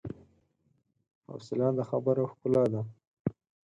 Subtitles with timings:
[1.27, 2.81] حوصله د خبرو ښکلا ده.